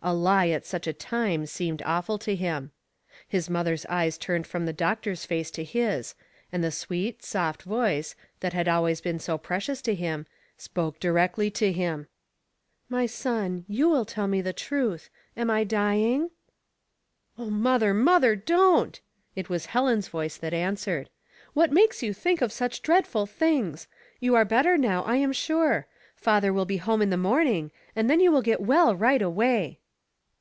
[0.00, 2.70] A lie at such a time seemed awful to him.
[3.26, 6.14] His mother's eyes turned from the doctor's face to his,
[6.52, 11.50] and the sweet, soft voice, that had always been so precious to him, spoke directly
[11.50, 12.06] to him.
[12.48, 15.10] *' My son, you will tell me the truth.
[15.36, 16.30] Am I dying?""
[17.36, 19.00] O mother, mother, don't!"
[19.34, 21.10] It was Helen's voice that answered."
[21.54, 23.88] What makes you think of such dreadful things?
[24.20, 25.88] You are better now, I am sure.
[26.14, 29.80] Father will be home in the morning, and then you will get well right away."